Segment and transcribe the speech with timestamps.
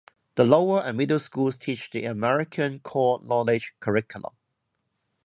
[0.33, 4.33] The Lower and Middle Schools teach the American Core Knowledge curriculum.